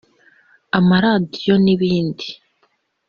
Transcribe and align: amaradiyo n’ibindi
amaradiyo 0.77 1.55
n’ibindi 1.63 2.27